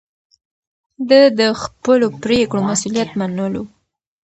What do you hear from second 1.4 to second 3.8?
خپلو پرېکړو مسووليت منلو.